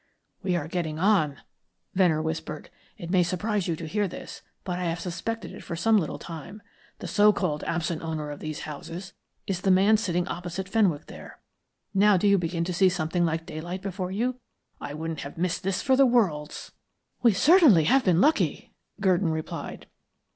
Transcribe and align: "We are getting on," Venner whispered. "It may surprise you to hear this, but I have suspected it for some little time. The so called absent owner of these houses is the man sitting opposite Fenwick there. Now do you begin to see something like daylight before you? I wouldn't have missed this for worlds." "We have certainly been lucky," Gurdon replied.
"We 0.41 0.55
are 0.55 0.67
getting 0.67 0.97
on," 0.97 1.41
Venner 1.93 2.23
whispered. 2.23 2.71
"It 2.97 3.11
may 3.11 3.21
surprise 3.21 3.67
you 3.67 3.75
to 3.75 3.85
hear 3.87 4.07
this, 4.07 4.41
but 4.63 4.79
I 4.79 4.85
have 4.85 4.99
suspected 4.99 5.53
it 5.53 5.63
for 5.63 5.75
some 5.75 5.95
little 5.95 6.17
time. 6.17 6.63
The 6.97 7.07
so 7.07 7.31
called 7.31 7.63
absent 7.65 8.01
owner 8.01 8.31
of 8.31 8.39
these 8.39 8.61
houses 8.61 9.13
is 9.45 9.61
the 9.61 9.69
man 9.69 9.97
sitting 9.97 10.27
opposite 10.27 10.67
Fenwick 10.67 11.05
there. 11.05 11.39
Now 11.93 12.17
do 12.17 12.27
you 12.27 12.39
begin 12.39 12.63
to 12.63 12.73
see 12.73 12.89
something 12.89 13.25
like 13.25 13.45
daylight 13.45 13.83
before 13.83 14.09
you? 14.09 14.39
I 14.79 14.95
wouldn't 14.95 15.21
have 15.21 15.37
missed 15.37 15.61
this 15.61 15.83
for 15.83 15.95
worlds." 16.03 16.71
"We 17.21 17.29
have 17.33 17.37
certainly 17.37 17.87
been 18.03 18.19
lucky," 18.19 18.73
Gurdon 19.01 19.29
replied. 19.29 19.85